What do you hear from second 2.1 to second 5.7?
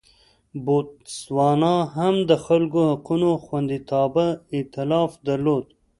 د خلکو حقونو خوندیتابه اېتلاف درلود.